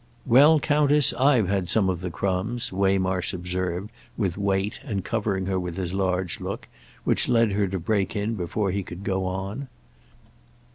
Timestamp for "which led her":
7.03-7.67